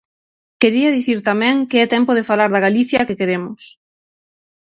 [0.61, 3.61] Quería dicir tamén que é tempo de falar da Galicia que queremos.